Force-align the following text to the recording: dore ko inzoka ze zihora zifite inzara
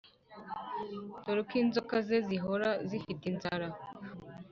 dore 1.23 1.41
ko 1.49 1.53
inzoka 1.63 1.95
ze 2.07 2.17
zihora 2.27 2.69
zifite 2.89 3.23
inzara 3.31 3.67